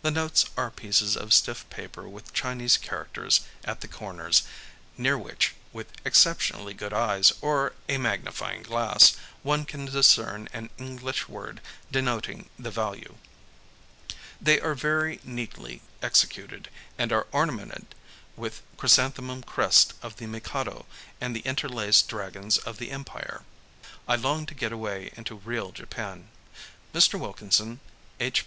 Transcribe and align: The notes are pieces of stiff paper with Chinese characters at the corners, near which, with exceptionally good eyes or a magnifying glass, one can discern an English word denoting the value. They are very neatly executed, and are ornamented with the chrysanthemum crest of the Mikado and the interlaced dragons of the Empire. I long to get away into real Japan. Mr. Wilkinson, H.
The 0.00 0.10
notes 0.10 0.46
are 0.56 0.70
pieces 0.70 1.18
of 1.18 1.34
stiff 1.34 1.68
paper 1.68 2.08
with 2.08 2.32
Chinese 2.32 2.78
characters 2.78 3.42
at 3.62 3.82
the 3.82 3.88
corners, 3.88 4.44
near 4.96 5.18
which, 5.18 5.52
with 5.70 5.92
exceptionally 6.02 6.72
good 6.72 6.94
eyes 6.94 7.30
or 7.42 7.74
a 7.86 7.98
magnifying 7.98 8.62
glass, 8.62 9.18
one 9.42 9.66
can 9.66 9.84
discern 9.84 10.48
an 10.54 10.70
English 10.78 11.28
word 11.28 11.60
denoting 11.92 12.48
the 12.58 12.70
value. 12.70 13.16
They 14.40 14.58
are 14.60 14.74
very 14.74 15.20
neatly 15.22 15.82
executed, 16.00 16.70
and 16.96 17.12
are 17.12 17.26
ornamented 17.30 17.94
with 18.34 18.62
the 18.70 18.76
chrysanthemum 18.78 19.42
crest 19.42 19.92
of 20.00 20.16
the 20.16 20.26
Mikado 20.26 20.86
and 21.20 21.36
the 21.36 21.40
interlaced 21.40 22.08
dragons 22.08 22.56
of 22.56 22.78
the 22.78 22.90
Empire. 22.90 23.44
I 24.08 24.16
long 24.16 24.46
to 24.46 24.54
get 24.54 24.72
away 24.72 25.10
into 25.18 25.34
real 25.36 25.70
Japan. 25.70 26.28
Mr. 26.94 27.20
Wilkinson, 27.20 27.80
H. 28.18 28.34